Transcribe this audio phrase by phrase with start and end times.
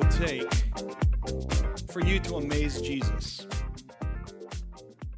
[0.00, 0.52] would take
[1.92, 3.46] for you to amaze Jesus?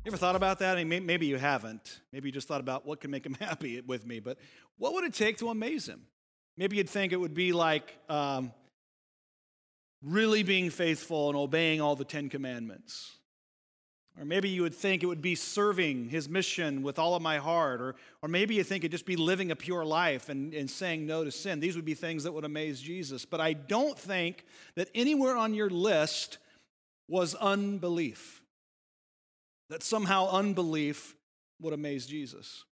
[0.04, 0.76] You ever thought about that?
[0.76, 2.00] I mean, maybe you haven't.
[2.12, 4.18] Maybe you just thought about what can make him happy with me.
[4.18, 4.38] But
[4.78, 6.02] what would it take to amaze him?
[6.56, 8.52] Maybe you'd think it would be like um,
[10.02, 13.18] really being faithful and obeying all the Ten Commandments.
[14.18, 17.38] Or maybe you would think it would be serving his mission with all of my
[17.38, 17.80] heart.
[17.80, 21.06] Or, or maybe you think it'd just be living a pure life and, and saying
[21.06, 21.60] no to sin.
[21.60, 23.24] These would be things that would amaze Jesus.
[23.24, 26.38] But I don't think that anywhere on your list
[27.08, 28.42] was unbelief.
[29.70, 31.16] That somehow unbelief
[31.60, 32.64] would amaze Jesus.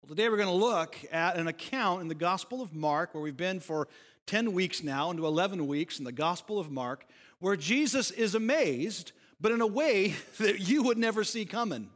[0.00, 3.22] Well, today we're going to look at an account in the Gospel of Mark, where
[3.22, 3.88] we've been for
[4.26, 7.04] 10 weeks now, into 11 weeks in the Gospel of Mark,
[7.38, 11.90] where Jesus is amazed but in a way that you would never see coming.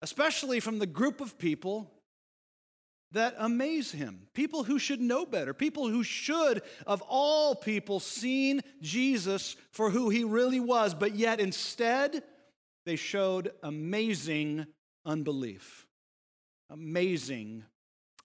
[0.00, 1.90] Especially from the group of people
[3.12, 4.26] that amaze him.
[4.34, 5.54] People who should know better.
[5.54, 11.38] People who should, of all people, seen Jesus for who he really was, but yet
[11.38, 12.22] instead
[12.84, 14.66] they showed amazing
[15.04, 15.86] unbelief.
[16.70, 17.64] Amazing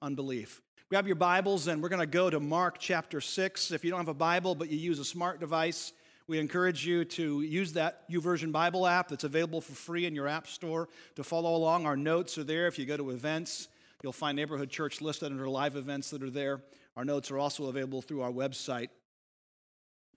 [0.01, 0.61] unbelief.
[0.89, 3.71] Grab your Bibles and we're going to go to Mark chapter 6.
[3.71, 5.91] If you don't have a Bible, but you use a smart device,
[6.27, 10.27] we encourage you to use that YouVersion Bible app that's available for free in your
[10.27, 11.85] app store to follow along.
[11.85, 12.67] Our notes are there.
[12.67, 13.69] If you go to events,
[14.03, 16.61] you'll find Neighborhood Church listed under live events that are there.
[16.97, 18.89] Our notes are also available through our website.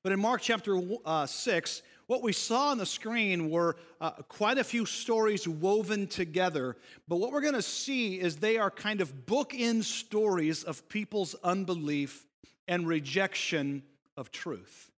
[0.03, 4.58] But in Mark chapter uh, 6, what we saw on the screen were uh, quite
[4.58, 6.77] a few stories woven together.
[7.06, 11.36] But what we're going to see is they are kind of bookend stories of people's
[11.44, 12.27] unbelief
[12.66, 13.84] and rejection
[14.16, 14.90] of truth.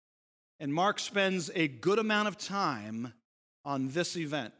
[0.61, 3.13] And Mark spends a good amount of time
[3.65, 4.53] on this event.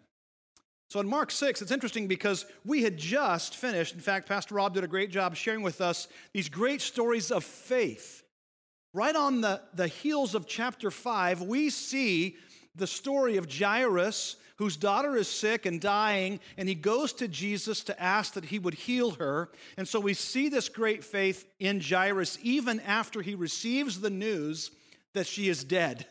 [0.90, 3.94] So in Mark 6, it's interesting because we had just finished.
[3.94, 7.44] In fact, Pastor Rob did a great job sharing with us these great stories of
[7.44, 8.24] faith.
[8.96, 12.36] Right on the, the heels of chapter 5, we see
[12.76, 17.84] the story of Jairus, whose daughter is sick and dying, and he goes to Jesus
[17.84, 19.52] to ask that he would heal her.
[19.78, 24.72] And so we see this great faith in Jairus even after he receives the news
[25.14, 26.06] that she is dead.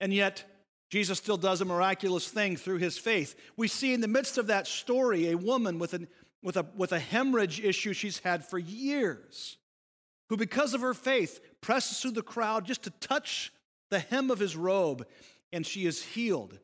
[0.00, 0.44] And yet,
[0.90, 3.34] Jesus still does a miraculous thing through his faith.
[3.56, 6.08] We see in the midst of that story a woman with, an,
[6.42, 9.58] with, a, with a hemorrhage issue she's had for years,
[10.28, 13.52] who, because of her faith, presses through the crowd just to touch
[13.90, 15.06] the hem of his robe,
[15.52, 16.58] and she is healed.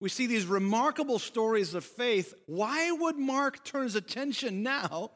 [0.00, 2.34] We see these remarkable stories of faith.
[2.46, 5.12] Why would Mark turn his attention now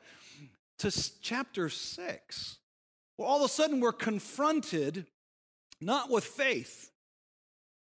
[0.78, 0.90] to
[1.22, 2.58] chapter six?
[3.16, 5.06] Well, all of a sudden, we're confronted
[5.84, 6.90] not with faith,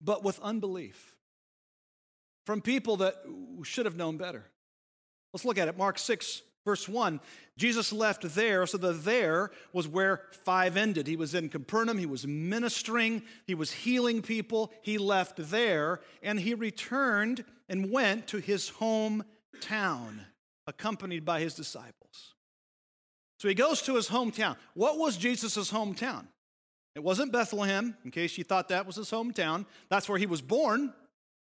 [0.02, 1.16] but with unbelief
[2.46, 3.16] from people that
[3.64, 4.44] should have known better.
[5.31, 5.78] Let's look at it.
[5.78, 7.19] Mark 6, verse 1.
[7.58, 11.08] Jesus left there, so the there was where 5 ended.
[11.08, 14.72] He was in Capernaum, he was ministering, he was healing people.
[14.81, 20.20] He left there, and he returned and went to his hometown,
[20.68, 22.34] accompanied by his disciples.
[23.40, 24.58] So he goes to his hometown.
[24.74, 26.28] What was Jesus' hometown?
[26.95, 29.65] It wasn't Bethlehem, in case you thought that was his hometown.
[29.89, 30.93] That's where he was born.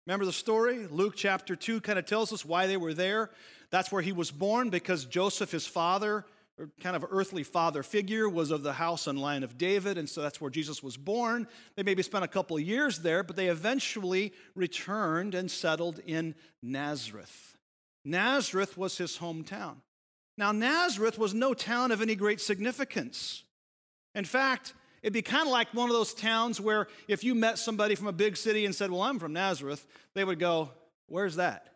[0.06, 0.86] Remember the story?
[0.86, 3.30] Luke chapter 2 kind of tells us why they were there.
[3.70, 6.24] That's where he was born because Joseph, his father,
[6.58, 10.08] or kind of earthly father figure, was of the house and line of David, and
[10.08, 11.48] so that's where Jesus was born.
[11.74, 17.56] They maybe spent a couple years there, but they eventually returned and settled in Nazareth.
[18.04, 19.76] Nazareth was his hometown.
[20.38, 23.44] Now, Nazareth was no town of any great significance.
[24.14, 27.58] In fact, It'd be kind of like one of those towns where if you met
[27.58, 30.70] somebody from a big city and said, Well, I'm from Nazareth, they would go,
[31.06, 31.66] Where's that?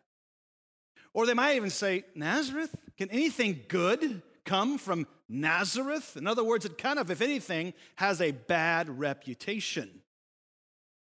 [1.12, 2.74] Or they might even say, Nazareth?
[2.98, 6.16] Can anything good come from Nazareth?
[6.16, 10.02] In other words, it kind of, if anything, has a bad reputation.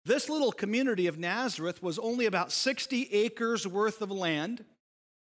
[0.05, 4.65] This little community of Nazareth was only about 60 acres worth of land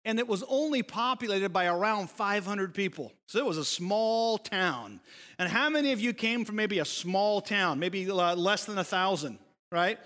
[0.06, 3.12] and it was only populated by around 500 people.
[3.26, 5.02] So it was a small town.
[5.40, 8.78] And how many of you came from maybe a small town, maybe uh, less than
[8.78, 9.40] a thousand,
[9.72, 9.98] right?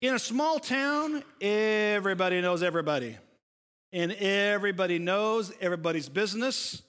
[0.00, 3.18] In a small town, everybody knows everybody.
[3.92, 6.82] And everybody knows everybody's business,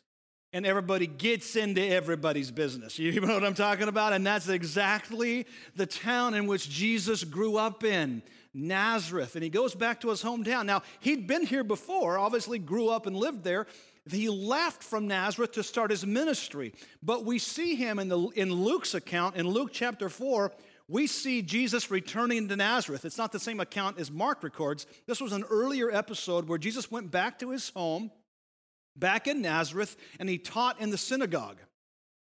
[0.54, 2.98] and everybody gets into everybody's business.
[3.00, 4.14] You know what I'm talking about?
[4.14, 5.46] And that's exactly
[5.76, 8.24] the town in which Jesus grew up in.
[8.56, 10.66] Nazareth, and he goes back to his hometown.
[10.66, 13.68] Now, he'd been here before, obviously, grew up and lived there.
[14.10, 16.74] He left from Nazareth to start his ministry.
[17.04, 20.54] But we see him in, the, in Luke's account, in Luke chapter 4,
[20.88, 23.06] we see Jesus returning to Nazareth.
[23.06, 24.86] It's not the same account as Mark records.
[25.08, 28.12] This was an earlier episode where Jesus went back to his home,
[28.96, 31.58] back in Nazareth, and he taught in the synagogue.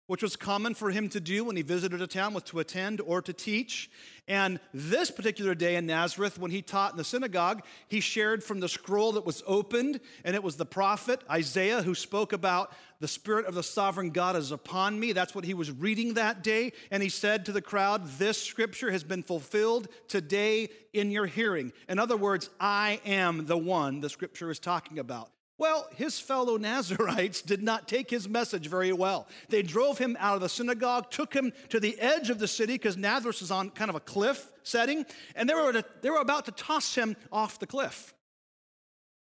[0.06, 3.00] Which was common for him to do when he visited a town, was to attend
[3.00, 3.90] or to teach.
[4.28, 8.60] And this particular day in Nazareth, when he taught in the synagogue, he shared from
[8.60, 13.08] the scroll that was opened, and it was the prophet Isaiah who spoke about the
[13.08, 15.12] Spirit of the sovereign God is upon me.
[15.12, 16.72] That's what he was reading that day.
[16.90, 21.72] And he said to the crowd, This scripture has been fulfilled today in your hearing.
[21.88, 25.30] In other words, I am the one the scripture is talking about.
[25.58, 29.26] Well, his fellow Nazarites did not take his message very well.
[29.48, 32.74] They drove him out of the synagogue, took him to the edge of the city
[32.74, 36.18] because Nazareth is on kind of a cliff setting, and they were, to, they were
[36.18, 38.12] about to toss him off the cliff.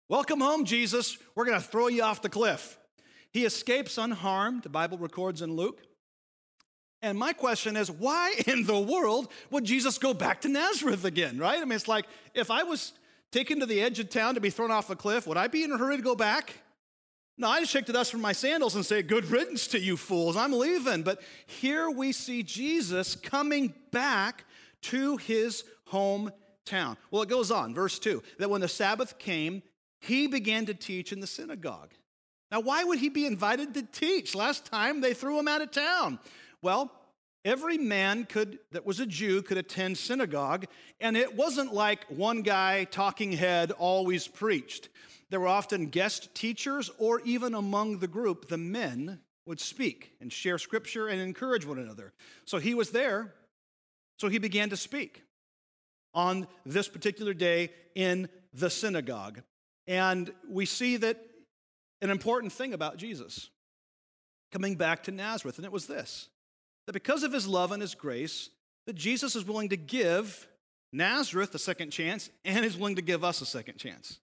[0.10, 1.18] Welcome home, Jesus.
[1.34, 2.78] We're going to throw you off the cliff.
[3.32, 5.82] He escapes unharmed, the Bible records in Luke.
[7.02, 11.40] And my question is, why in the world would Jesus go back to Nazareth again,
[11.40, 11.60] right?
[11.60, 12.94] I mean, it's like if I was
[13.32, 15.64] taken to the edge of town to be thrown off a cliff, would I be
[15.64, 16.54] in a hurry to go back?
[17.38, 19.98] No, I just shake the dust from my sandals and say, Good riddance to you
[19.98, 21.04] fools, I'm leaving.
[21.04, 24.46] But here we see Jesus coming back
[24.84, 26.98] to his hometown.
[27.10, 29.64] Well, it goes on, verse 2 that when the Sabbath came,
[30.00, 31.94] he began to teach in the synagogue.
[32.52, 34.36] Now, why would he be invited to teach?
[34.36, 36.20] Last time they threw him out of town.
[36.62, 36.92] Well,
[37.44, 40.66] Every man could that was a Jew could attend synagogue,
[41.00, 44.90] and it wasn't like one guy talking head always preached.
[45.32, 50.32] There were often guest teachers, or even among the group, the men would speak and
[50.32, 52.14] share scripture and encourage one another.
[52.46, 53.34] So he was there,
[54.18, 55.24] so he began to speak
[56.14, 59.42] on this particular day in the synagogue.
[59.88, 61.18] And we see that
[62.02, 63.50] an important thing about Jesus
[64.52, 66.28] coming back to Nazareth, and it was this
[66.92, 68.50] that because of his love and his grace,
[68.86, 70.48] that Jesus is willing to give
[70.92, 74.20] Nazareth a second chance and is willing to give us a second chance.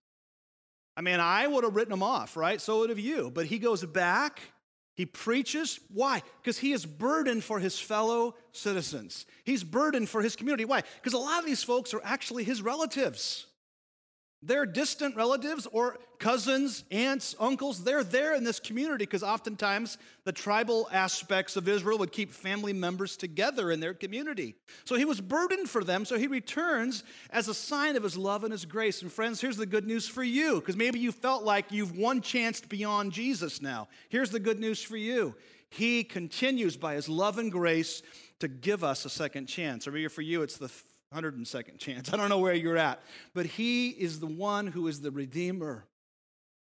[0.94, 2.60] I mean, I would have written him off, right?
[2.60, 3.30] So would have you.
[3.32, 4.40] But he goes back,
[4.96, 5.80] he preaches.
[5.94, 6.22] Why?
[6.42, 9.24] Because he is burdened for his fellow citizens.
[9.44, 10.66] He's burdened for his community.
[10.66, 10.82] Why?
[10.96, 13.46] Because a lot of these folks are actually his relatives.
[14.40, 17.82] They're distant relatives or cousins, aunts, uncles.
[17.82, 22.72] They're there in this community because oftentimes the tribal aspects of Israel would keep family
[22.72, 24.54] members together in their community.
[24.84, 26.04] So he was burdened for them.
[26.04, 29.02] So he returns as a sign of his love and his grace.
[29.02, 32.20] And friends, here's the good news for you because maybe you felt like you've one
[32.20, 33.88] chance beyond Jesus now.
[34.08, 35.34] Here's the good news for you
[35.68, 38.02] He continues by his love and grace
[38.38, 39.88] to give us a second chance.
[39.88, 40.70] Or maybe for you, it's the
[41.14, 42.10] 102nd chance.
[42.12, 43.00] I don't know where you're at,
[43.34, 45.84] but he is the one who is the Redeemer.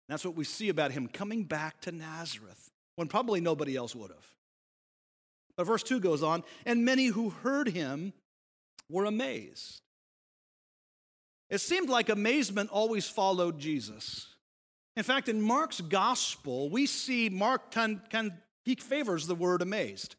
[0.07, 4.11] That's what we see about him coming back to Nazareth when probably nobody else would
[4.11, 4.27] have.
[5.57, 8.13] But verse 2 goes on, and many who heard him
[8.89, 9.81] were amazed.
[11.49, 14.27] It seemed like amazement always followed Jesus.
[14.97, 17.73] In fact, in Mark's gospel, we see Mark,
[18.63, 20.15] he favors the word amazed.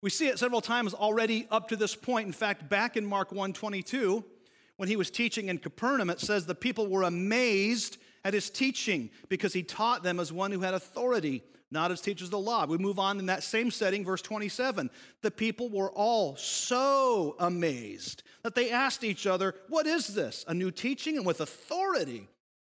[0.00, 2.26] We see it several times already up to this point.
[2.26, 4.24] In fact, back in Mark 1:22,
[4.76, 9.10] when he was teaching in Capernaum, it says the people were amazed at his teaching
[9.28, 12.64] because he taught them as one who had authority, not as teachers of the law.
[12.64, 14.88] We move on in that same setting, verse 27.
[15.22, 20.44] The people were all so amazed that they asked each other, What is this?
[20.46, 22.28] A new teaching and with authority.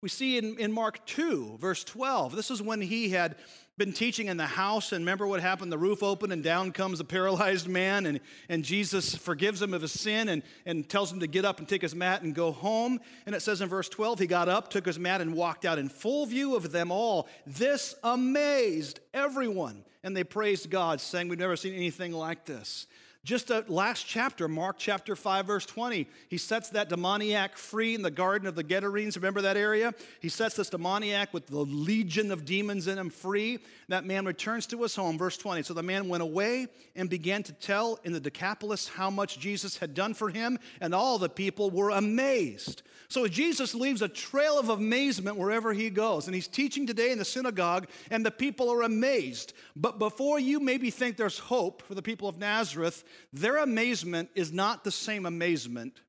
[0.05, 3.37] We see in, in Mark 2, verse 12, this is when he had
[3.75, 5.71] been teaching in the house, and remember what happened?
[5.71, 9.81] The roof opened, and down comes a paralyzed man, and, and Jesus forgives him of
[9.81, 12.51] his sin and, and tells him to get up and take his mat and go
[12.51, 12.99] home.
[13.25, 15.79] And it says in verse 12, he got up, took his mat, and walked out
[15.79, 17.27] in full view of them all.
[17.47, 22.85] This amazed everyone, and they praised God, saying, We've never seen anything like this.
[23.25, 28.03] Just a last chapter, Mark chapter 5, verse 20, he sets that demoniac free in
[28.03, 29.15] the Garden of the Gadarenes.
[29.15, 29.95] Remember that area?
[30.19, 33.57] He sets this demoniac with the legion of demons in him free.
[33.87, 35.63] That man returns to his home, verse 20.
[35.63, 39.77] So the man went away and began to tell in the Decapolis how much Jesus
[39.77, 42.83] had done for him, and all the people were amazed.
[43.07, 46.27] So Jesus leaves a trail of amazement wherever he goes.
[46.27, 49.53] And he's teaching today in the synagogue, and the people are amazed.
[49.75, 53.03] But before you maybe think there's hope for the people of Nazareth,
[53.33, 56.01] their amazement is not the same amazement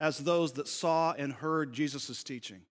[0.00, 2.62] as those that saw and heard Jesus' teaching.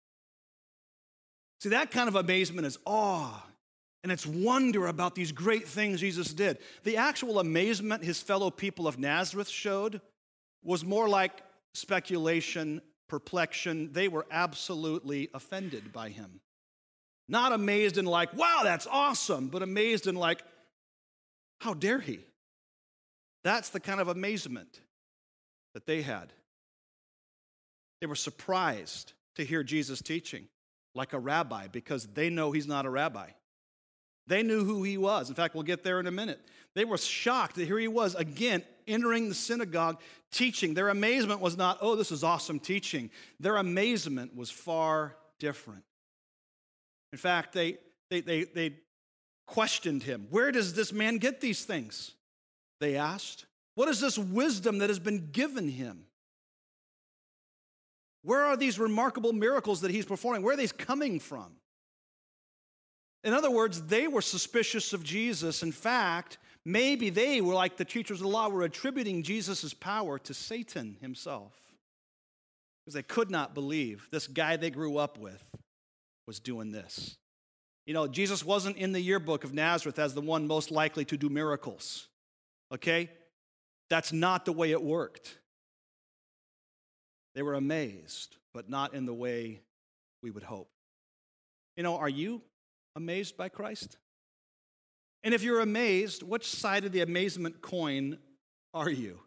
[1.62, 3.44] See, that kind of amazement is awe
[4.04, 6.58] and it's wonder about these great things Jesus did.
[6.84, 10.02] The actual amazement his fellow people of Nazareth showed
[10.64, 11.34] was more like
[11.74, 13.92] speculation, perplexion.
[13.92, 16.40] They were absolutely offended by him.
[17.28, 20.42] Not amazed and like, wow, that's awesome, but amazed and like,
[21.60, 22.20] how dare he?
[23.44, 24.82] That's the kind of amazement
[25.74, 26.34] that they had.
[28.02, 30.48] They were surprised to hear Jesus teaching
[30.96, 33.30] like a rabbi because they know he's not a rabbi.
[34.28, 35.30] They knew who he was.
[35.30, 36.40] In fact, we'll get there in a minute.
[36.76, 40.00] They were shocked that here he was again entering the synagogue
[40.32, 40.74] teaching.
[40.74, 43.10] Their amazement was not, oh, this is awesome teaching.
[43.40, 45.84] Their amazement was far different.
[47.12, 47.78] In fact, they,
[48.10, 48.74] they, they, they
[49.48, 50.28] questioned him.
[50.30, 52.12] Where does this man get these things?
[52.80, 53.46] They asked.
[53.76, 56.06] What is this wisdom that has been given him?
[58.24, 60.42] Where are these remarkable miracles that he's performing?
[60.42, 61.54] Where are these coming from?
[63.24, 65.64] In other words, they were suspicious of Jesus.
[65.64, 70.20] In fact, maybe they were like the teachers of the law, were attributing Jesus' power
[70.20, 71.54] to Satan himself.
[72.84, 75.44] Because they could not believe this guy they grew up with
[76.26, 77.18] was doing this.
[77.86, 81.18] You know, Jesus wasn't in the yearbook of Nazareth as the one most likely to
[81.18, 82.08] do miracles.
[82.74, 83.10] Okay?
[83.90, 85.38] That's not the way it worked.
[87.36, 89.62] They were amazed, but not in the way
[90.22, 90.70] we would hope.
[91.76, 92.42] You know, are you
[92.96, 93.98] amazed by Christ?
[95.24, 98.18] And if you're amazed, which side of the amazement coin
[98.74, 99.20] are you?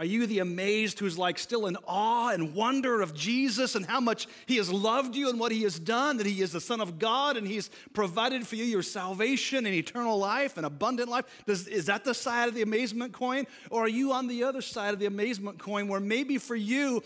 [0.00, 4.00] Are you the amazed who's like still in awe and wonder of Jesus and how
[4.00, 6.80] much he has loved you and what he has done, that he is the Son
[6.80, 11.26] of God and he's provided for you your salvation and eternal life and abundant life?
[11.44, 13.46] Does, is that the side of the amazement coin?
[13.70, 17.02] Or are you on the other side of the amazement coin where maybe for you,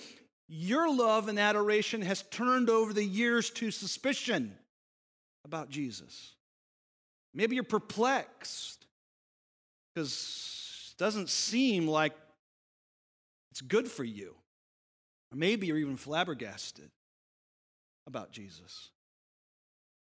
[0.46, 4.54] your love and adoration has turned over the years to suspicion
[5.44, 6.34] about Jesus?
[7.34, 8.86] Maybe you're perplexed
[9.92, 12.12] because it doesn't seem like
[13.54, 14.34] it's good for you.
[15.32, 16.90] Or maybe you're even flabbergasted
[18.04, 18.90] about Jesus.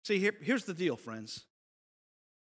[0.04, 1.44] See, here, here's the deal, friends.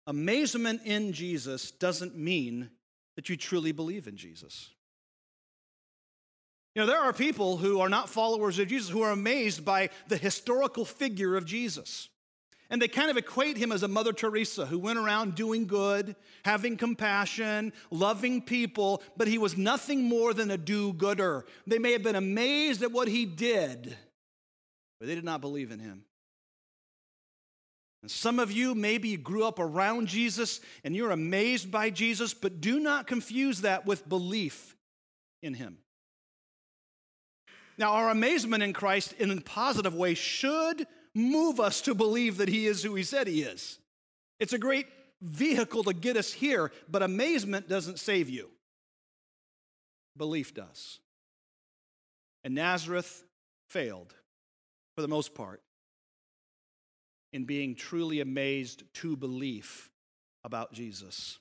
[0.06, 2.70] Amazement in Jesus doesn't mean
[3.18, 4.70] that you truly believe in Jesus.
[6.74, 9.90] You know, there are people who are not followers of Jesus who are amazed by
[10.08, 12.08] the historical figure of Jesus.
[12.70, 16.16] And they kind of equate him as a Mother Teresa who went around doing good,
[16.44, 21.46] having compassion, loving people, but he was nothing more than a do gooder.
[21.66, 23.96] They may have been amazed at what he did,
[25.00, 26.04] but they did not believe in him.
[28.02, 32.62] And some of you maybe grew up around Jesus and you're amazed by Jesus, but
[32.62, 34.76] do not confuse that with belief
[35.42, 35.78] in him.
[37.78, 40.86] Now, our amazement in Christ in a positive way should
[41.18, 43.80] move us to believe that he is who he said he is.
[44.40, 44.88] It's a great
[45.22, 48.50] vehicle to get us here, but amazement doesn't save you.
[50.16, 51.00] Belief does.
[52.44, 53.24] And Nazareth
[53.68, 54.14] failed,
[54.96, 55.62] for the most part,
[57.34, 59.90] in being truly amazed to belief
[60.44, 61.40] about Jesus.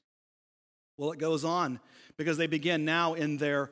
[0.97, 1.81] Well, it goes on
[2.17, 3.71] because they begin now in their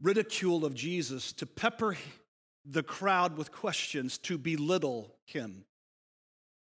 [0.00, 1.96] ridicule of Jesus to pepper
[2.64, 5.64] the crowd with questions to belittle him,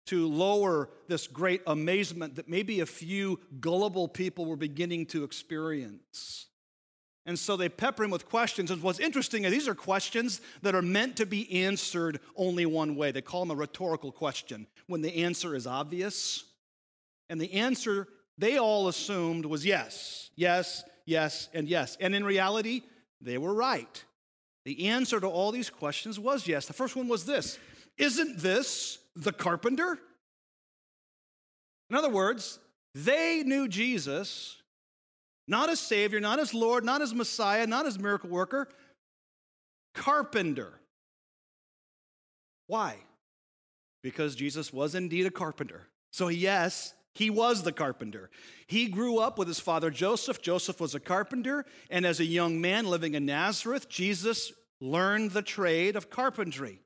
[0.07, 6.47] to lower this great amazement that maybe a few gullible people were beginning to experience.
[7.27, 8.71] And so they pepper him with questions.
[8.71, 12.97] And what's interesting is these are questions that are meant to be answered only one
[12.97, 13.11] way.
[13.11, 16.45] They call them a rhetorical question when the answer is obvious.
[17.29, 21.99] And the answer they all assumed was yes, yes, yes, and yes.
[22.01, 22.81] And in reality,
[23.21, 24.05] they were right.
[24.69, 26.67] The answer to all these questions was yes.
[26.67, 27.59] The first one was this
[27.97, 29.99] Isn't this the carpenter?
[31.89, 32.59] In other words,
[32.95, 34.61] they knew Jesus
[35.47, 38.69] not as Savior, not as Lord, not as Messiah, not as miracle worker,
[39.95, 40.75] carpenter.
[42.67, 42.97] Why?
[44.03, 45.89] Because Jesus was indeed a carpenter.
[46.13, 48.29] So, yes, he was the carpenter.
[48.67, 50.43] He grew up with his father Joseph.
[50.43, 51.65] Joseph was a carpenter.
[51.89, 56.81] And as a young man living in Nazareth, Jesus learned the trade of carpentry.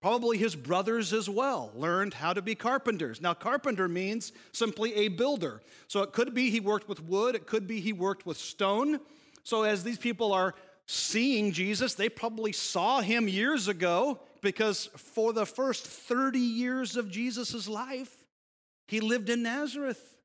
[0.00, 3.20] Probably his brothers as well learned how to be carpenters.
[3.20, 5.62] Now, carpenter means simply a builder.
[5.86, 8.98] So it could be he worked with wood, it could be he worked with stone.
[9.44, 10.54] So as these people are
[10.86, 17.08] seeing Jesus, they probably saw him years ago because for the first 30 years of
[17.08, 18.24] Jesus' life,
[18.88, 20.16] he lived in Nazareth.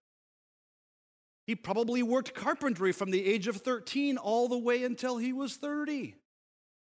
[1.46, 5.56] He probably worked carpentry from the age of 13 all the way until he was
[5.56, 6.16] 30.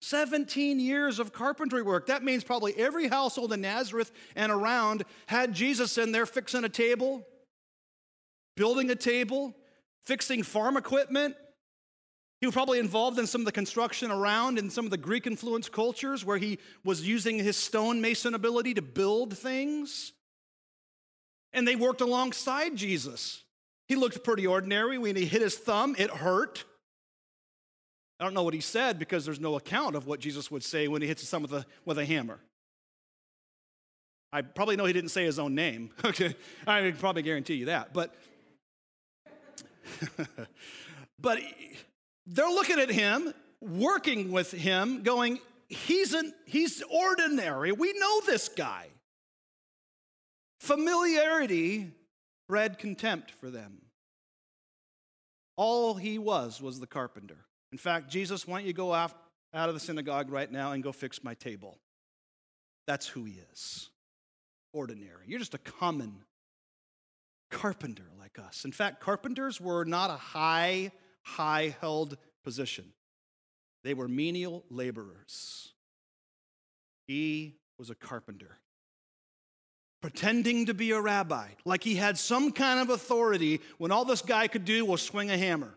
[0.01, 2.07] 17 years of carpentry work.
[2.07, 6.69] That means probably every household in Nazareth and around had Jesus in there fixing a
[6.69, 7.27] table,
[8.57, 9.55] building a table,
[10.05, 11.37] fixing farm equipment.
[12.41, 15.27] He was probably involved in some of the construction around in some of the Greek
[15.27, 20.13] influenced cultures where he was using his stonemason ability to build things.
[21.53, 23.43] And they worked alongside Jesus.
[23.89, 24.97] He looked pretty ordinary.
[24.97, 26.65] When he hit his thumb, it hurt.
[28.21, 30.89] I don't know what he said because there's no account of what Jesus would say
[30.89, 32.39] when he hits someone with a, with a hammer.
[34.31, 35.91] I probably know he didn't say his own name.
[36.05, 36.35] Okay,
[36.67, 37.95] I can probably guarantee you that.
[37.95, 38.15] But
[41.19, 41.41] but
[42.27, 47.73] they're looking at him, working with him, going, he's, an, he's ordinary.
[47.73, 48.89] We know this guy.
[50.61, 51.91] Familiarity
[52.49, 53.81] bred contempt for them.
[55.57, 57.47] All he was was the carpenter.
[57.73, 59.13] In fact, Jesus, why don't you go out,
[59.53, 61.79] of the synagogue right now and go fix my table?
[62.87, 63.91] That's who he is.
[64.73, 65.25] Ordinary.
[65.27, 66.25] You're just a common
[67.51, 68.65] carpenter like us.
[68.65, 72.93] In fact, carpenters were not a high, high held position,
[73.85, 75.73] they were menial laborers.
[77.07, 78.61] He was a carpenter
[80.01, 84.23] pretending to be a rabbi, like he had some kind of authority when all this
[84.23, 85.75] guy could do was swing a hammer.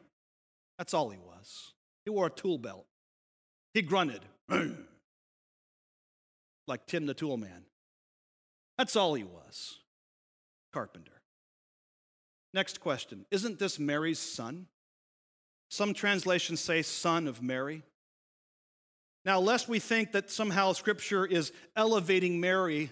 [0.78, 1.73] That's all he was.
[2.06, 2.86] He wore a tool belt.
[3.74, 4.22] He grunted,
[6.68, 7.66] like Tim the Tool Man.
[8.78, 9.80] That's all he was
[10.74, 11.22] carpenter.
[12.54, 14.68] Next question Isn't this Mary's son?
[15.70, 17.84] Some translations say son of Mary.
[19.26, 22.92] Now, lest we think that somehow Scripture is elevating Mary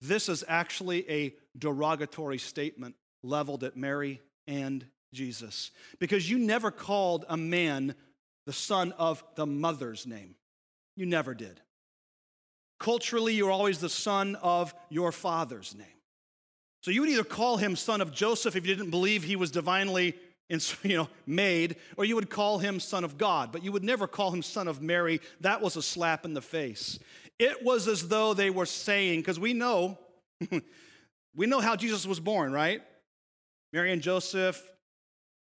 [0.00, 7.24] this is actually a derogatory statement leveled at Mary and Jesus because you never called
[7.28, 7.94] a man
[8.50, 10.34] the son of the mother's name.
[10.96, 11.60] You never did.
[12.80, 15.86] Culturally, you're always the son of your father's name.
[16.80, 19.52] So you would either call him son of Joseph if you didn't believe he was
[19.52, 20.16] divinely
[20.82, 24.08] you know, made, or you would call him son of God, but you would never
[24.08, 25.20] call him son of Mary.
[25.42, 26.98] That was a slap in the face.
[27.38, 29.96] It was as though they were saying, because we know,
[31.36, 32.82] we know how Jesus was born, right?
[33.72, 34.60] Mary and Joseph,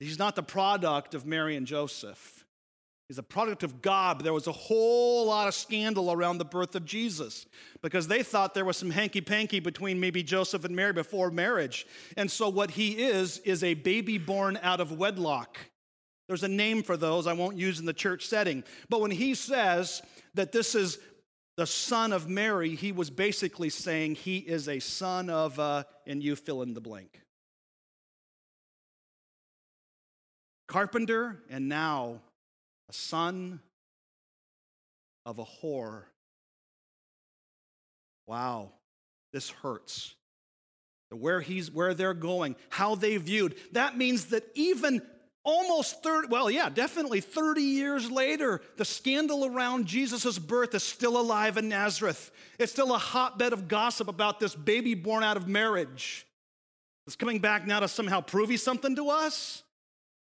[0.01, 2.40] he's not the product of Mary and Joseph.
[3.11, 6.45] He's a product of God, but there was a whole lot of scandal around the
[6.45, 7.45] birth of Jesus
[7.81, 11.85] because they thought there was some hanky panky between maybe Joseph and Mary before marriage.
[12.15, 15.57] And so, what he is, is a baby born out of wedlock.
[16.29, 18.63] There's a name for those I won't use in the church setting.
[18.87, 20.01] But when he says
[20.35, 20.97] that this is
[21.57, 26.23] the son of Mary, he was basically saying he is a son of, uh, and
[26.23, 27.19] you fill in the blank.
[30.69, 32.21] Carpenter, and now
[32.91, 33.61] a son
[35.25, 36.03] of a whore.
[38.27, 38.73] Wow,
[39.31, 40.13] this hurts.
[41.09, 43.55] Where he's where they're going, how they viewed.
[43.71, 45.01] That means that even
[45.43, 51.19] Almost 30, well, yeah, definitely 30 years later, the scandal around Jesus' birth is still
[51.19, 52.29] alive in Nazareth.
[52.59, 56.27] It's still a hotbed of gossip about this baby born out of marriage.
[57.07, 59.63] It's coming back now to somehow prove he's something to us.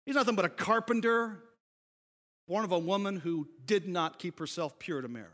[0.05, 1.43] He's nothing but a carpenter,
[2.49, 5.33] born of a woman who did not keep herself pure to marriage.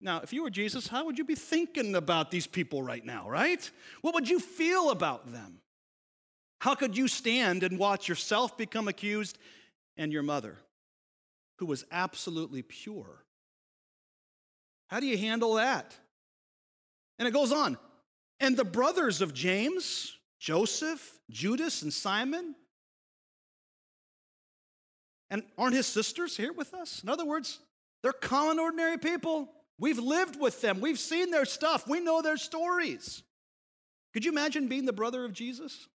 [0.00, 3.28] Now, if you were Jesus, how would you be thinking about these people right now,
[3.28, 3.70] right?
[4.02, 5.60] What would you feel about them?
[6.60, 9.38] How could you stand and watch yourself become accused
[9.96, 10.58] and your mother,
[11.58, 13.24] who was absolutely pure?
[14.88, 15.96] How do you handle that?
[17.18, 17.78] And it goes on.
[18.40, 22.54] And the brothers of James, Joseph, Judas, and Simon,
[25.30, 27.02] and aren't his sisters here with us?
[27.02, 27.60] In other words,
[28.02, 29.48] they're common, ordinary people.
[29.78, 33.22] We've lived with them, we've seen their stuff, we know their stories.
[34.14, 35.88] Could you imagine being the brother of Jesus?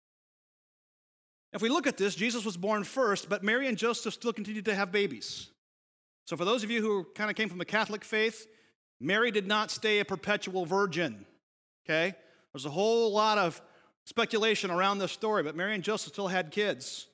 [1.52, 4.66] If we look at this, Jesus was born first, but Mary and Joseph still continued
[4.66, 5.50] to have babies.
[6.26, 8.46] So, for those of you who kind of came from the Catholic faith,
[9.00, 11.24] Mary did not stay a perpetual virgin.
[11.86, 12.14] Okay?
[12.52, 13.62] There's a whole lot of
[14.04, 17.06] speculation around this story, but Mary and Joseph still had kids.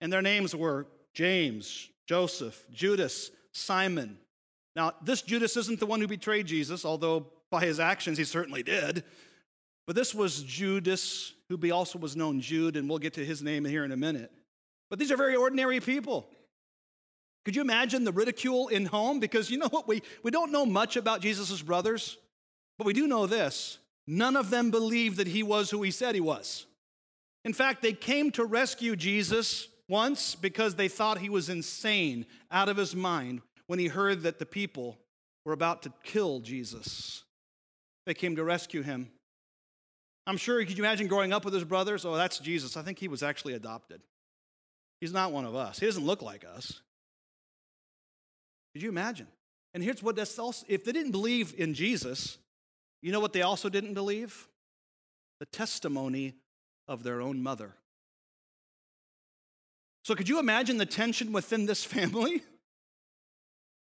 [0.00, 0.86] And their names were
[1.20, 4.16] James, Joseph, Judas, Simon.
[4.74, 8.62] Now, this Judas isn't the one who betrayed Jesus, although by his actions he certainly
[8.62, 9.04] did.
[9.86, 13.66] But this was Judas, who also was known Jude, and we'll get to his name
[13.66, 14.32] here in a minute.
[14.88, 16.26] But these are very ordinary people.
[17.44, 19.20] Could you imagine the ridicule in home?
[19.20, 19.86] Because you know what?
[19.86, 22.16] We, we don't know much about Jesus' brothers,
[22.78, 26.14] but we do know this none of them believed that he was who he said
[26.14, 26.64] he was.
[27.44, 32.68] In fact, they came to rescue Jesus once because they thought he was insane, out
[32.68, 34.96] of his mind, when he heard that the people
[35.44, 37.24] were about to kill Jesus.
[38.06, 39.10] They came to rescue him.
[40.26, 42.04] I'm sure, could you imagine growing up with his brothers?
[42.04, 42.76] Oh, that's Jesus.
[42.76, 44.00] I think he was actually adopted.
[45.00, 45.80] He's not one of us.
[45.80, 46.80] He doesn't look like us.
[48.72, 49.26] Could you imagine?
[49.74, 52.38] And here's what that's also if they didn't believe in Jesus,
[53.02, 54.46] you know what they also didn't believe?
[55.40, 56.34] The testimony
[56.86, 57.74] of their own mother.
[60.02, 62.42] So could you imagine the tension within this family?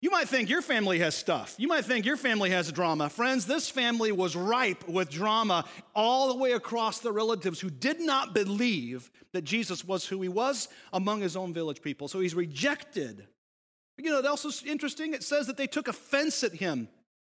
[0.02, 1.54] You might think your family has stuff.
[1.60, 3.08] You might think your family has drama.
[3.08, 8.02] Friends, this family was ripe with drama all the way across the relatives who did
[8.02, 12.08] not believe that Jesus was who he was among his own village people.
[12.08, 13.28] So he's rejected.
[13.98, 15.14] You know, that's also interesting.
[15.14, 16.88] It says that they took offense at him.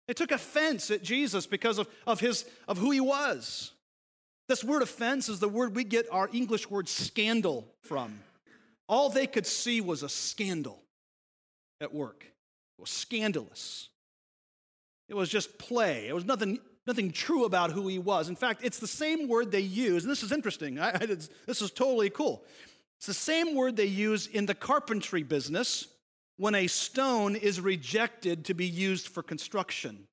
[0.07, 3.72] They took offense at Jesus because of, of, his, of who he was.
[4.48, 8.20] This word offense is the word we get our English word scandal from.
[8.88, 10.83] All they could see was a scandal
[11.81, 12.25] at work.
[12.25, 13.88] It was scandalous.
[15.09, 16.09] It was just play.
[16.09, 18.29] It was nothing, nothing true about who he was.
[18.29, 20.79] In fact, it's the same word they use, and this is interesting.
[20.79, 21.07] I, I,
[21.47, 22.45] this is totally cool.
[22.99, 25.87] It's the same word they use in the carpentry business
[26.37, 30.07] when a stone is rejected to be used for construction.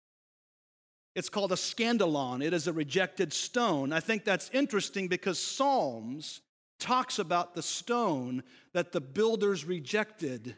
[1.15, 2.43] It's called a scandalon.
[2.43, 3.93] It is a rejected stone.
[3.93, 6.41] I think that's interesting because Psalms
[6.79, 10.55] talks about the stone that the builders rejected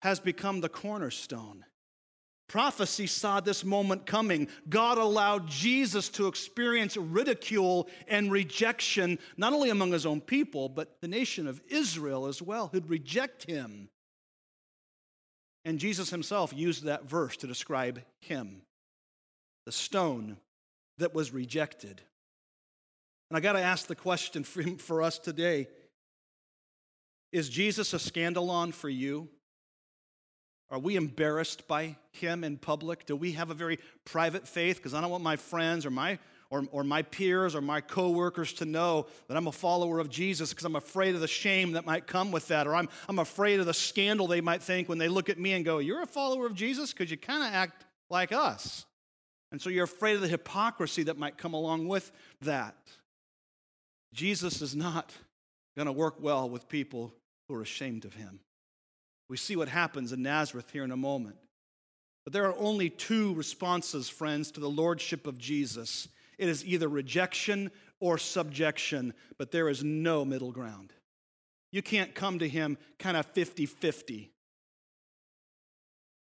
[0.00, 1.64] has become the cornerstone.
[2.48, 4.48] Prophecy saw this moment coming.
[4.68, 11.00] God allowed Jesus to experience ridicule and rejection, not only among his own people, but
[11.00, 13.88] the nation of Israel as well, who'd reject him.
[15.64, 18.62] And Jesus himself used that verse to describe him
[19.64, 20.36] the stone
[20.98, 22.02] that was rejected.
[23.32, 25.68] And I got to ask the question for, for us today
[27.32, 29.30] Is Jesus a scandalon for you?
[30.70, 33.06] Are we embarrassed by him in public?
[33.06, 34.76] Do we have a very private faith?
[34.76, 36.18] Because I don't want my friends or my
[36.50, 40.50] or, or my peers or my coworkers to know that I'm a follower of Jesus
[40.50, 43.60] because I'm afraid of the shame that might come with that, or I'm, I'm afraid
[43.60, 46.06] of the scandal they might think when they look at me and go, You're a
[46.06, 46.92] follower of Jesus?
[46.92, 48.84] Because you kind of act like us.
[49.50, 52.76] And so you're afraid of the hypocrisy that might come along with that.
[54.12, 55.12] Jesus is not
[55.76, 57.14] going to work well with people
[57.48, 58.40] who are ashamed of him.
[59.28, 61.36] We see what happens in Nazareth here in a moment.
[62.24, 66.88] But there are only two responses, friends, to the lordship of Jesus it is either
[66.88, 67.70] rejection
[68.00, 70.92] or subjection, but there is no middle ground.
[71.70, 74.32] You can't come to him kind of 50 50.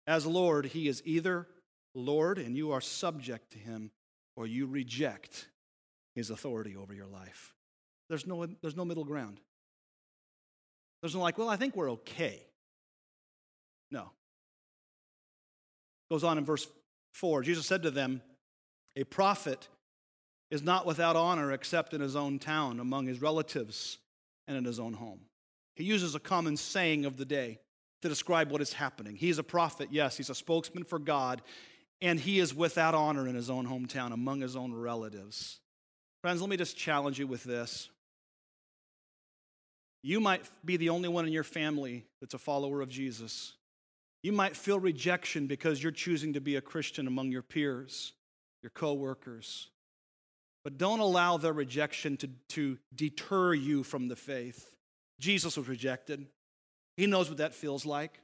[0.07, 1.47] As Lord, he is either
[1.95, 3.91] Lord and you are subject to him,
[4.37, 5.49] or you reject
[6.15, 7.55] his authority over your life.
[8.11, 9.41] There's no, there's no middle ground.
[11.01, 12.43] There's no like, well, I think we're okay.
[13.91, 14.11] No.
[16.11, 16.67] Goes on in verse
[17.15, 18.21] 4 Jesus said to them,
[18.97, 19.69] A prophet
[20.51, 23.99] is not without honor except in his own town, among his relatives,
[24.49, 25.21] and in his own home.
[25.77, 27.61] He uses a common saying of the day
[28.03, 29.15] to describe what is happening.
[29.15, 31.43] He is a prophet, yes, he's a spokesman for God,
[32.03, 35.61] and he is without honor in his own hometown, among his own relatives.
[36.23, 37.89] Friends, let me just challenge you with this.
[40.03, 43.53] You might be the only one in your family that's a follower of Jesus.
[44.23, 48.13] You might feel rejection because you're choosing to be a Christian among your peers,
[48.63, 49.69] your coworkers.
[50.63, 54.75] But don't allow their rejection to, to deter you from the faith.
[55.19, 56.27] Jesus was rejected.
[56.97, 58.21] He knows what that feels like.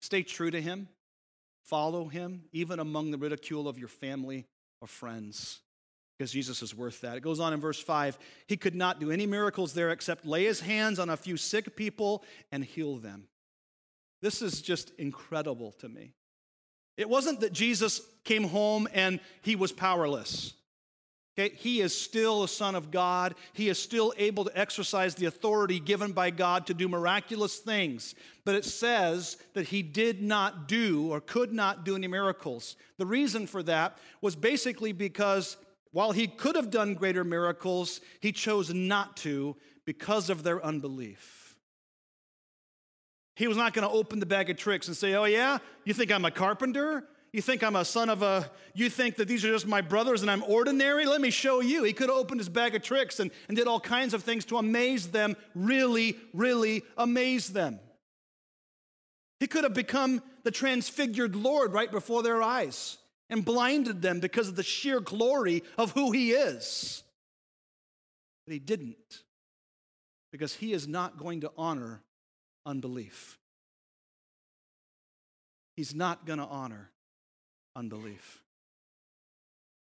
[0.00, 0.88] Stay true to him.
[1.64, 4.46] Follow him, even among the ridicule of your family
[4.80, 5.60] or friends,
[6.20, 7.16] because Jesus is worth that.
[7.16, 10.44] It goes on in verse 5 He could not do any miracles there except lay
[10.44, 13.24] his hands on a few sick people and heal them.
[14.20, 16.12] This is just incredible to me.
[16.98, 20.52] It wasn't that Jesus came home and he was powerless.
[21.38, 23.34] Okay, he is still a son of God.
[23.54, 28.14] He is still able to exercise the authority given by God to do miraculous things.
[28.44, 32.76] But it says that he did not do or could not do any miracles.
[32.98, 35.56] The reason for that was basically because
[35.92, 41.56] while he could have done greater miracles, he chose not to because of their unbelief.
[43.34, 45.94] He was not going to open the bag of tricks and say, Oh, yeah, you
[45.94, 47.08] think I'm a carpenter?
[47.32, 50.22] You think I'm a son of a, you think that these are just my brothers
[50.22, 51.06] and I'm ordinary?
[51.06, 51.84] Let me show you.
[51.84, 54.44] He could have opened his bag of tricks and, and did all kinds of things
[54.46, 57.78] to amaze them, really, really amaze them.
[59.38, 62.98] He could have become the transfigured Lord right before their eyes
[63.30, 67.02] and blinded them because of the sheer glory of who he is.
[68.46, 69.22] But he didn't
[70.32, 72.02] because he is not going to honor
[72.66, 73.38] unbelief.
[75.76, 76.90] He's not going to honor
[77.74, 78.42] unbelief.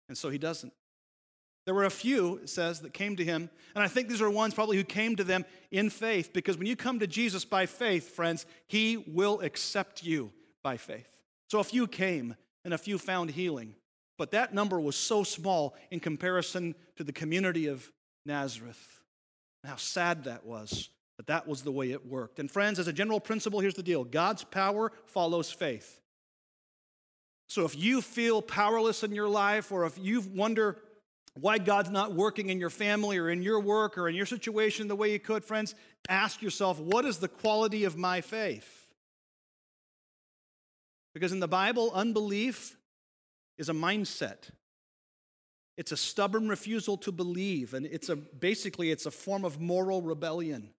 [0.10, 0.74] And so he doesn't.
[1.66, 3.50] There were a few, it says, that came to him.
[3.76, 6.68] And I think these are ones probably who came to them in faith, because when
[6.68, 11.08] you come to Jesus by faith, friends, he will accept you by faith.
[11.50, 13.76] So a few came and a few found healing.
[14.18, 17.92] But that number was so small in comparison to the community of
[18.26, 19.02] Nazareth.
[19.64, 20.90] And how sad that was
[21.22, 22.40] But that was the way it worked.
[22.40, 26.00] And friends, as a general principle, here's the deal God's power follows faith.
[27.48, 30.78] So if you feel powerless in your life, or if you wonder
[31.40, 34.88] why God's not working in your family or in your work or in your situation
[34.88, 35.76] the way you could, friends,
[36.10, 38.81] ask yourself, what is the quality of my faith?
[41.14, 42.78] Because in the Bible, unbelief
[43.58, 44.50] is a mindset.
[45.78, 50.02] It's a stubborn refusal to believe, and it's a basically it's a form of moral
[50.02, 50.70] rebellion.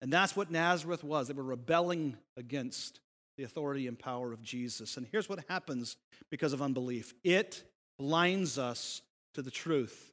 [0.00, 1.28] And that's what Nazareth was.
[1.28, 3.00] They were rebelling against
[3.36, 4.96] the authority and power of Jesus.
[4.96, 5.96] And here's what happens
[6.30, 7.64] because of unbelief it
[7.98, 9.02] blinds us
[9.34, 10.12] to the truth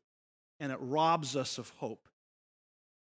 [0.60, 2.08] and it robs us of hope.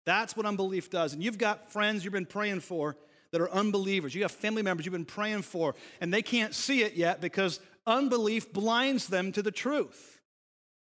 [0.06, 1.14] That's what unbelief does.
[1.14, 2.96] And you've got friends you've been praying for
[3.36, 4.16] that are unbelievers.
[4.16, 7.60] You have family members you've been praying for, and they can't see it yet because
[7.86, 10.22] unbelief blinds them to the truth.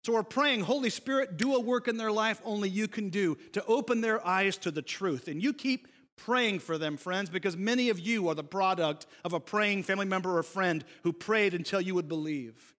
[0.04, 3.38] So we're praying, Holy Spirit, do a work in their life only you can do
[3.54, 5.28] to open their eyes to the truth.
[5.28, 9.34] And you keep praying for them, friends, because many of you are the product of
[9.34, 12.74] a praying family member or friend who prayed until you would believe.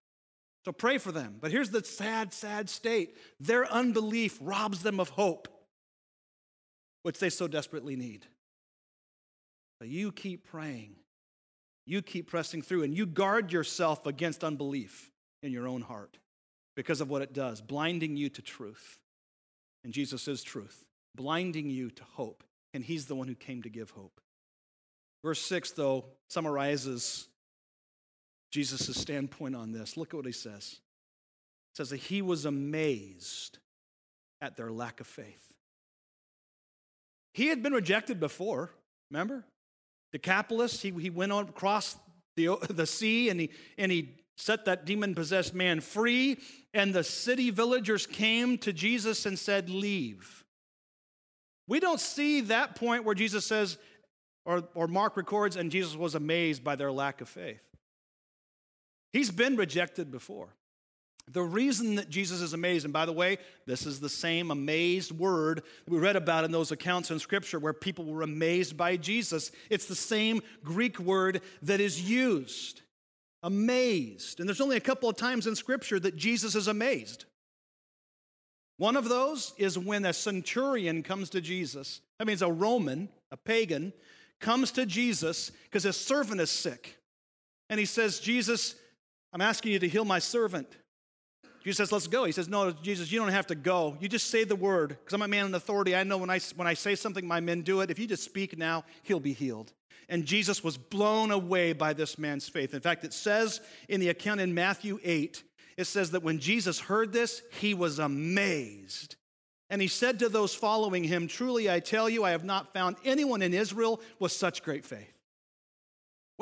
[0.65, 1.37] So pray for them.
[1.41, 5.47] But here's the sad, sad state their unbelief robs them of hope,
[7.05, 8.27] which they so desperately need.
[9.83, 10.95] But you keep praying,
[11.87, 15.11] you keep pressing through, and you guard yourself against unbelief
[15.43, 16.19] in your own heart
[16.77, 19.01] because of what it does, blinding you to truth.
[19.83, 20.85] And Jesus is truth,
[21.17, 22.45] blinding you to hope.
[22.73, 24.21] And He's the one who came to give hope.
[25.25, 27.27] Verse 6, though, summarizes
[28.53, 29.97] Jesus' standpoint on this.
[29.97, 30.79] Look at what he says.
[31.73, 33.59] It says that he was amazed
[34.41, 35.53] at their lack of faith.
[37.35, 38.71] He had been rejected before,
[39.11, 39.45] remember?
[40.13, 41.97] Decapolis, he, he went on across
[42.37, 46.39] the, the sea and he, and he set that demon possessed man free.
[46.75, 50.45] And the city villagers came to Jesus and said, Leave.
[51.69, 53.79] We don't see that point where Jesus says,
[54.45, 57.63] or, or Mark records, and Jesus was amazed by their lack of faith.
[59.13, 60.55] He's been rejected before.
[61.31, 65.13] The reason that Jesus is amazed, and by the way, this is the same amazed
[65.13, 69.53] word we read about in those accounts in Scripture where people were amazed by Jesus.
[69.71, 72.83] It's the same Greek word that is used
[73.43, 74.41] amazed.
[74.41, 77.25] And there's only a couple of times in Scripture that Jesus is amazed.
[78.79, 82.01] One of those is when a centurion comes to Jesus.
[82.19, 83.93] That means a Roman, a pagan,
[84.41, 86.97] comes to Jesus because his servant is sick.
[87.69, 88.75] And he says, Jesus,
[89.33, 90.69] I'm asking you to heal my servant.
[91.63, 92.25] Jesus says, Let's go.
[92.25, 93.97] He says, No, Jesus, you don't have to go.
[94.01, 95.95] You just say the word because I'm a man in authority.
[95.95, 97.91] I know when I, when I say something, my men do it.
[97.91, 99.73] If you just speak now, he'll be healed.
[100.09, 102.75] And Jesus was blown away by this man's faith.
[102.75, 105.43] In fact, it says in the account in Matthew 8,
[105.77, 109.17] it says that when Jesus heard this, he was amazed.
[109.71, 112.97] And he said to those following him, Truly I tell you, I have not found
[113.05, 115.12] anyone in Israel with such great faith.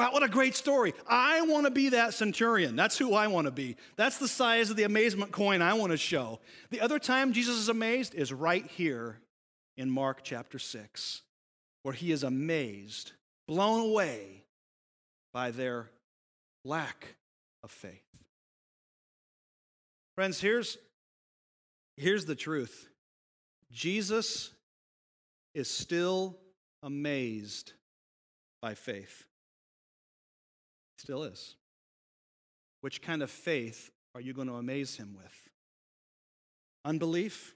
[0.00, 0.94] Wow, what a great story.
[1.06, 2.74] I want to be that centurion.
[2.74, 3.76] That's who I want to be.
[3.96, 6.40] That's the size of the amazement coin I want to show.
[6.70, 9.20] The other time Jesus is amazed is right here
[9.76, 11.20] in Mark chapter 6,
[11.82, 13.12] where he is amazed,
[13.46, 14.44] blown away
[15.34, 15.90] by their
[16.64, 17.16] lack
[17.62, 18.00] of faith.
[20.14, 20.78] Friends, here's,
[21.98, 22.88] here's the truth
[23.70, 24.50] Jesus
[25.54, 26.38] is still
[26.82, 27.74] amazed
[28.62, 29.26] by faith.
[31.00, 31.54] Still is.
[32.82, 35.48] Which kind of faith are you going to amaze him with?
[36.84, 37.54] Unbelief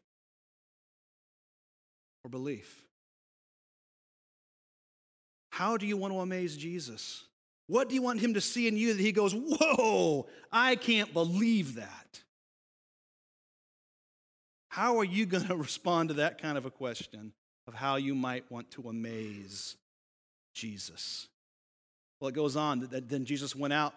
[2.25, 2.87] or belief?
[5.51, 7.25] How do you want to amaze Jesus?
[7.67, 11.13] What do you want him to see in you that he goes, Whoa, I can't
[11.13, 12.23] believe that?
[14.71, 17.35] How are you going to respond to that kind of a question
[17.69, 19.77] of how you might want to amaze
[20.55, 21.29] Jesus?
[22.21, 23.95] Well, it goes on that then Jesus went out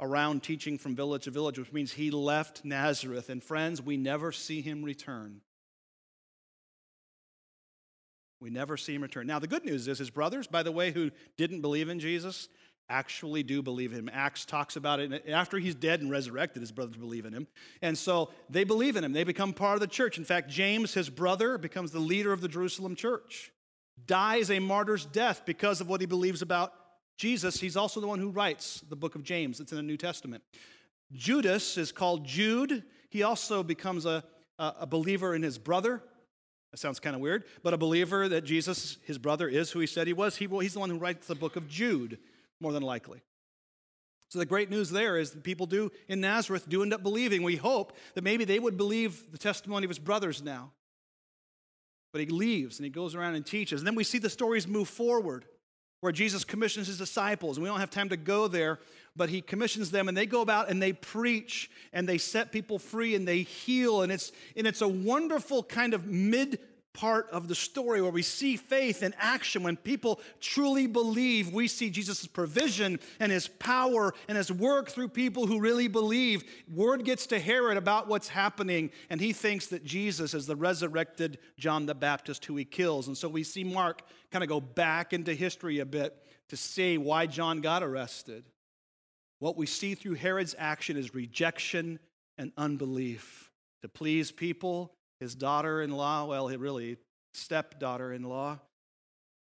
[0.00, 3.28] around teaching from village to village, which means he left Nazareth.
[3.30, 5.40] And friends, we never see him return.
[8.40, 9.26] We never see him return.
[9.26, 12.48] Now, the good news is his brothers, by the way, who didn't believe in Jesus,
[12.88, 14.08] actually do believe him.
[14.12, 15.28] Acts talks about it.
[15.28, 17.48] After he's dead and resurrected, his brothers believe in him.
[17.82, 19.12] And so they believe in him.
[19.12, 20.18] They become part of the church.
[20.18, 23.52] In fact, James, his brother, becomes the leader of the Jerusalem church,
[24.06, 26.72] dies a martyr's death because of what he believes about
[27.18, 29.58] Jesus, he's also the one who writes the book of James.
[29.58, 30.42] It's in the New Testament.
[31.12, 32.84] Judas is called Jude.
[33.10, 34.22] He also becomes a,
[34.58, 36.00] a believer in his brother.
[36.70, 39.86] That sounds kind of weird, but a believer that Jesus, his brother, is who he
[39.86, 40.36] said he was.
[40.36, 42.18] He, he's the one who writes the book of Jude,
[42.60, 43.22] more than likely.
[44.28, 47.42] So the great news there is that people do in Nazareth do end up believing.
[47.42, 50.70] We hope that maybe they would believe the testimony of his brothers now.
[52.12, 53.80] But he leaves and he goes around and teaches.
[53.80, 55.46] And then we see the stories move forward
[56.00, 57.56] where Jesus commissions his disciples.
[57.56, 58.78] And we don't have time to go there,
[59.16, 62.78] but he commissions them and they go about and they preach and they set people
[62.78, 64.02] free and they heal.
[64.02, 66.60] And it's, and it's a wonderful kind of mid
[66.92, 69.62] part of the story where we see faith in action.
[69.62, 75.08] When people truly believe, we see Jesus' provision and his power and his work through
[75.08, 76.44] people who really believe.
[76.72, 81.38] Word gets to Herod about what's happening, and he thinks that Jesus is the resurrected
[81.56, 83.06] John the Baptist who he kills.
[83.06, 86.16] And so we see Mark kind of go back into history a bit
[86.48, 88.44] to see why John got arrested.
[89.38, 92.00] What we see through Herod's action is rejection
[92.36, 93.50] and unbelief.
[93.82, 96.96] To please people, his daughter in law, well, really,
[97.34, 98.58] stepdaughter in law,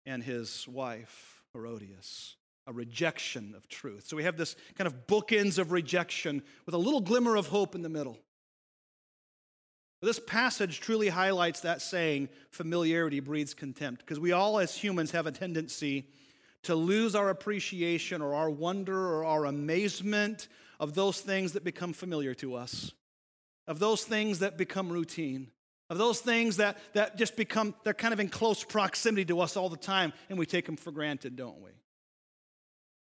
[0.06, 2.36] and his wife, Herodias.
[2.70, 4.08] A rejection of truth.
[4.08, 7.76] So we have this kind of bookends of rejection with a little glimmer of hope
[7.76, 8.20] in the middle.
[10.02, 15.28] This passage truly highlights that saying, familiarity breeds contempt, because we all as humans have
[15.28, 16.08] a tendency
[16.64, 20.50] to lose our appreciation or our wonder or our amazement
[20.80, 22.92] of those things that become familiar to us,
[23.66, 25.52] of those things that become routine
[25.90, 29.56] of those things that, that just become, they're kind of in close proximity to us
[29.56, 31.72] all the time, and we take them for granted, don't we?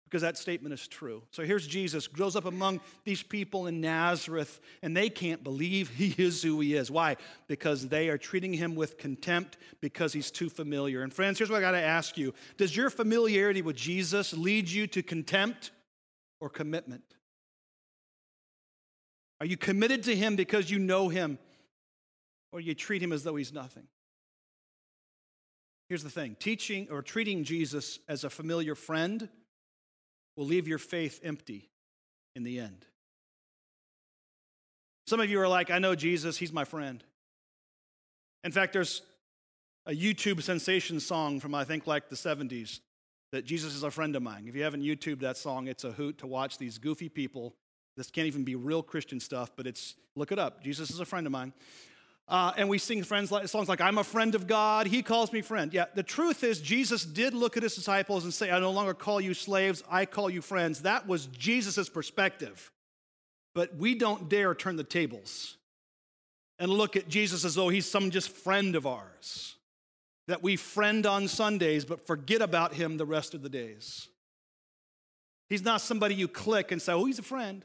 [0.06, 1.24] Because that statement is true.
[1.32, 6.14] So here's Jesus, grows up among these people in Nazareth, and they can't believe he
[6.24, 6.92] is who he is.
[6.92, 7.16] Why?
[7.48, 11.02] Because they are treating him with contempt because he's too familiar.
[11.02, 14.70] And friends, here's what I got to ask you Does your familiarity with Jesus lead
[14.70, 15.72] you to contempt
[16.40, 17.04] or commitment?
[19.40, 21.40] Are you committed to him because you know him?
[22.56, 23.84] Or you treat him as though he's nothing.
[25.90, 29.28] Here's the thing teaching or treating Jesus as a familiar friend
[30.38, 31.70] will leave your faith empty
[32.34, 32.86] in the end.
[35.06, 37.04] Some of you are like, I know Jesus, he's my friend.
[38.46, 39.02] In fact, there's
[39.86, 42.80] a YouTube sensation song from I think like the 70s
[43.34, 44.46] that Jesus is a friend of mine.
[44.48, 47.54] If you haven't YouTube that song, it's a hoot to watch these goofy people.
[47.98, 50.64] This can't even be real Christian stuff, but it's look it up.
[50.64, 51.52] Jesus is a friend of mine.
[52.28, 55.32] Uh, and we sing friends like, songs like, I'm a friend of God, he calls
[55.32, 55.72] me friend.
[55.72, 58.96] Yeah, the truth is, Jesus did look at his disciples and say, I no longer
[58.96, 60.82] call you slaves, I call you friends.
[60.82, 62.72] That was Jesus' perspective.
[63.54, 65.58] But we don't dare turn the tables
[66.58, 69.56] and look at Jesus as though he's some just friend of ours.
[70.28, 74.08] That we friend on Sundays, but forget about him the rest of the days.
[75.48, 77.64] He's not somebody you click and say, oh, he's a friend.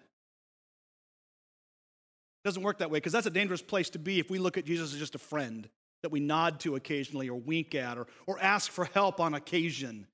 [2.42, 4.57] It doesn't work that way because that's a dangerous place to be if we look
[4.57, 5.68] at Jesus as just a friend
[6.03, 10.07] that we nod to occasionally or wink at or, or ask for help on occasion.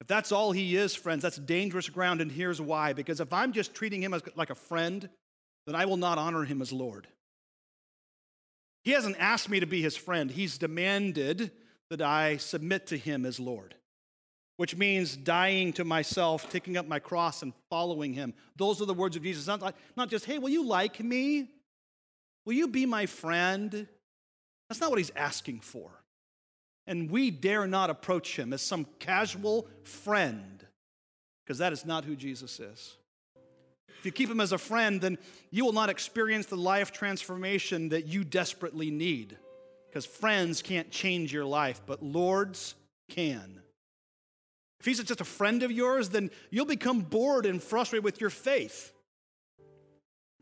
[0.00, 2.92] If that's all he is, friends, that's dangerous ground, and here's why.
[2.92, 5.08] Because if I'm just treating him as like a friend,
[5.66, 7.06] then I will not honor him as Lord.
[8.82, 11.50] He hasn't asked me to be his friend, he's demanded
[11.90, 13.74] that I submit to him as Lord,
[14.56, 18.32] which means dying to myself, taking up my cross, and following him.
[18.56, 19.46] Those are the words of Jesus.
[19.46, 21.48] Not, like, not just, hey, will you like me?
[22.50, 23.86] Will you be my friend?
[24.68, 25.88] That's not what he's asking for.
[26.84, 30.66] And we dare not approach him as some casual friend,
[31.44, 32.96] because that is not who Jesus is.
[34.00, 35.16] If you keep him as a friend, then
[35.52, 39.36] you will not experience the life transformation that you desperately need,
[39.88, 42.74] because friends can't change your life, but lords
[43.08, 43.60] can.
[44.80, 48.30] If he's just a friend of yours, then you'll become bored and frustrated with your
[48.30, 48.92] faith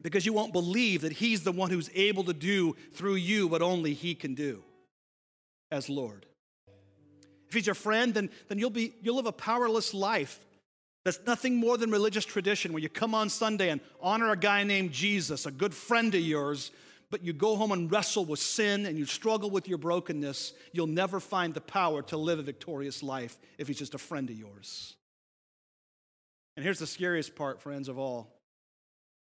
[0.03, 3.63] because you won't believe that He's the one who's able to do through you what
[3.63, 4.63] only He can do
[5.71, 6.27] as Lord.
[7.49, 10.41] If He's your friend, then, then you'll, be, you'll live a powerless life
[11.05, 14.65] that's nothing more than religious tradition where you come on Sunday and honor a guy
[14.65, 16.71] named Jesus, a good friend of yours,
[17.11, 20.53] but you go home and wrestle with sin and you struggle with your brokenness.
[20.73, 24.29] You'll never find the power to live a victorious life if He's just a friend
[24.29, 24.97] of yours.
[26.57, 28.38] And here's the scariest part, friends, of all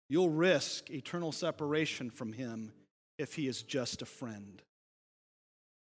[0.10, 2.74] You'll risk eternal separation from him
[3.17, 4.62] if he is just a friend.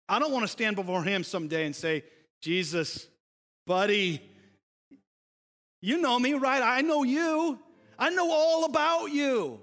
[0.08, 2.04] I don't want to stand before him someday and say,
[2.40, 3.06] Jesus,
[3.66, 4.20] buddy,
[5.80, 6.62] you know me, right?
[6.62, 7.58] I know you.
[7.98, 9.60] I know all about you.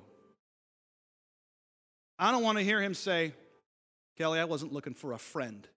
[2.18, 3.34] I don't want to hear him say,
[4.18, 5.68] Kelly, I wasn't looking for a friend.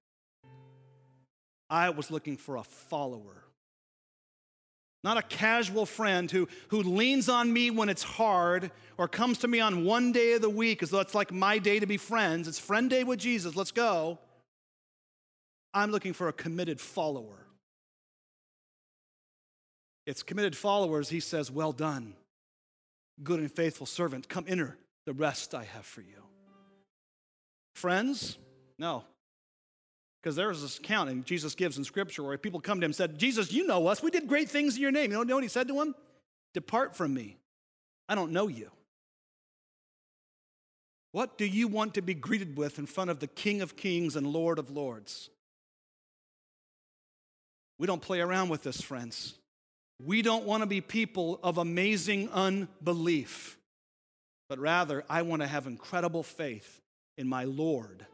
[1.68, 3.44] I was looking for a follower.
[5.04, 9.48] Not a casual friend who, who leans on me when it's hard or comes to
[9.48, 11.96] me on one day of the week as though it's like my day to be
[11.96, 12.48] friends.
[12.48, 13.54] It's friend day with Jesus.
[13.54, 14.18] Let's go.
[15.72, 17.46] I'm looking for a committed follower.
[20.06, 21.10] It's committed followers.
[21.10, 22.14] He says, Well done,
[23.22, 24.28] good and faithful servant.
[24.28, 26.22] Come enter the rest I have for you.
[27.74, 28.38] Friends?
[28.78, 29.04] No.
[30.22, 32.96] Because there's this account and Jesus gives in Scripture where people come to him and
[32.96, 34.02] said, Jesus, you know us.
[34.02, 35.12] We did great things in your name.
[35.12, 35.94] You know what he said to him?
[36.54, 37.36] Depart from me.
[38.08, 38.70] I don't know you.
[41.12, 44.16] What do you want to be greeted with in front of the King of Kings
[44.16, 45.30] and Lord of Lords?
[47.78, 49.34] We don't play around with this, friends.
[50.04, 53.56] We don't want to be people of amazing unbelief,
[54.48, 56.80] but rather, I want to have incredible faith
[57.16, 58.06] in my Lord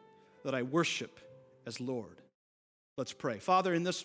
[0.45, 1.19] that I worship
[1.67, 2.21] as Lord.
[2.97, 3.39] Let's pray.
[3.39, 4.05] Father, in this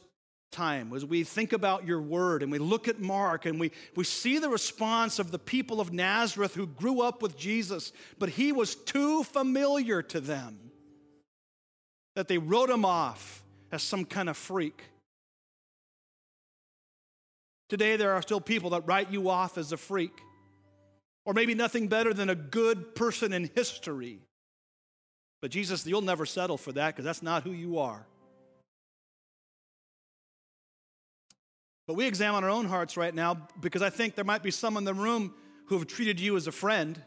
[0.51, 4.03] time as we think about your word and we look at Mark and we, we
[4.03, 8.51] see the response of the people of Nazareth who grew up with Jesus, but he
[8.51, 10.71] was too familiar to them
[12.15, 14.83] that they wrote him off as some kind of freak.
[17.69, 20.11] Today, there are still people that write you off as a freak,
[21.23, 24.19] or maybe nothing better than a good person in history.
[25.41, 28.05] But Jesus, you'll never settle for that because that's not who you are.
[31.87, 34.77] But we examine our own hearts right now because I think there might be some
[34.77, 35.33] in the room
[35.67, 37.01] who have treated you as a friend.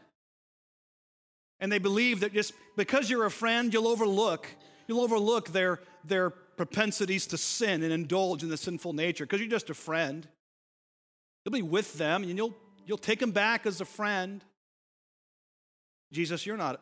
[1.59, 4.47] And they believe that just because you're a friend, you'll overlook,
[4.87, 9.49] you'll overlook their, their propensities to sin and indulge in the sinful nature because you're
[9.49, 10.27] just a friend.
[11.45, 12.55] You'll be with them and you'll,
[12.85, 14.43] you'll take them back as a friend.
[16.11, 16.81] Jesus, you're not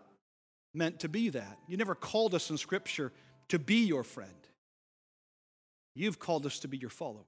[0.74, 1.58] meant to be that.
[1.68, 3.12] You never called us in Scripture
[3.50, 4.32] to be your friend.
[5.94, 7.26] You've called us to be your followers.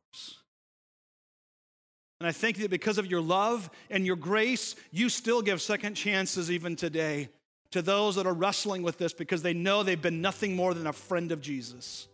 [2.20, 5.96] And I think that because of your love and your grace, you still give second
[5.96, 7.30] chances even today
[7.72, 10.88] to those that are wrestling with this because they know they've been nothing more than
[10.88, 12.08] a friend of Jesus.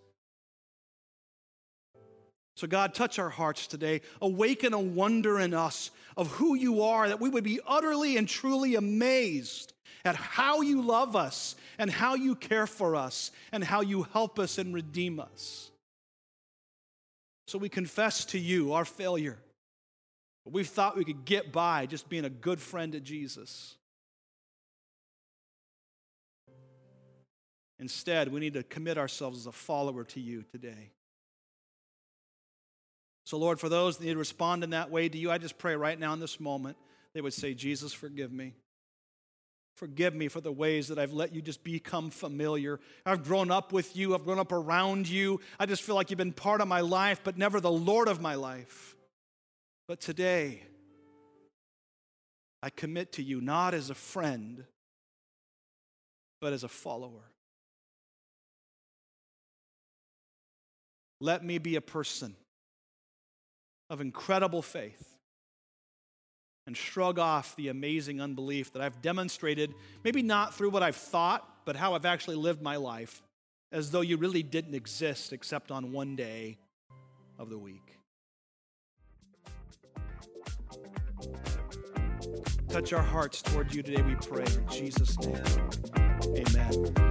[2.55, 4.01] So, God, touch our hearts today.
[4.21, 8.27] Awaken a wonder in us of who you are, that we would be utterly and
[8.27, 9.73] truly amazed
[10.05, 14.39] at how you love us and how you care for us and how you help
[14.39, 15.71] us and redeem us.
[17.47, 19.37] So, we confess to you our failure.
[20.45, 23.75] We thought we could get by just being a good friend to Jesus.
[27.79, 30.91] Instead, we need to commit ourselves as a follower to you today.
[33.23, 35.57] So, Lord, for those that need to respond in that way to you, I just
[35.57, 36.77] pray right now in this moment,
[37.13, 38.53] they would say, Jesus, forgive me.
[39.79, 42.81] Forgive me for the ways that I've let you just become familiar.
[43.05, 45.39] I've grown up with you, I've grown up around you.
[45.57, 48.19] I just feel like you've been part of my life, but never the Lord of
[48.19, 48.97] my life.
[49.87, 50.63] But today,
[52.61, 54.65] I commit to you not as a friend,
[56.41, 57.31] but as a follower.
[61.21, 62.35] Let me be a person
[63.89, 65.18] of incredible faith
[66.69, 71.65] and shrug off the amazing unbelief that I've demonstrated, maybe not through what I've thought,
[71.65, 73.23] but how I've actually lived my life,
[73.71, 76.59] as though you really didn't exist except on one day
[77.39, 77.97] of the week.
[82.69, 84.45] Touch our hearts toward you today, we pray.
[84.45, 85.41] In Jesus' name,
[86.37, 87.09] amen.